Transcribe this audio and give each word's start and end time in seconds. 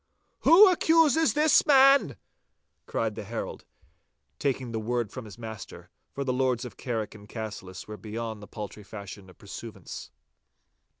'Who 0.39 0.67
accuses 0.71 1.35
this 1.35 1.63
man?' 1.63 2.17
cried 2.87 3.13
the 3.13 3.23
herald, 3.23 3.65
taking 4.39 4.71
the 4.71 4.79
word 4.79 5.11
from 5.11 5.25
his 5.25 5.37
master, 5.37 5.91
for 6.11 6.23
the 6.23 6.33
Lords 6.33 6.65
of 6.65 6.75
Carrick 6.75 7.13
and 7.13 7.29
Cassillis 7.29 7.87
were 7.87 7.97
beyond 7.97 8.41
the 8.41 8.47
paltry 8.47 8.81
fashion 8.81 9.29
of 9.29 9.37
pursuivants. 9.37 10.09